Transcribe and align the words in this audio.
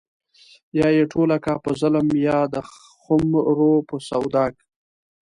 يا 0.79 0.87
يې 0.95 1.03
ټوله 1.13 1.37
کا 1.45 1.53
په 1.63 1.71
ظلم 1.81 2.07
يا 2.27 2.39
د 2.53 2.55
خُمرو 3.03 3.73
په 3.87 3.95
سودا 4.07 4.45